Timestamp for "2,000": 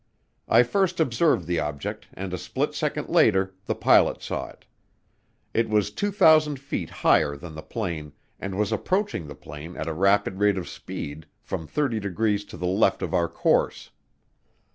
5.91-6.59